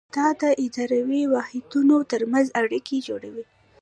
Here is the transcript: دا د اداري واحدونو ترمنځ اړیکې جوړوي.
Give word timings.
دا 0.17 0.27
د 0.41 0.43
اداري 0.65 1.21
واحدونو 1.35 1.95
ترمنځ 2.11 2.47
اړیکې 2.61 2.97
جوړوي. 3.07 3.43